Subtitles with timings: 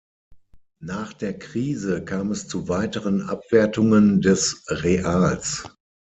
[0.81, 5.63] Nach der Krise kam es zu weiteren Abwertungen des Reals.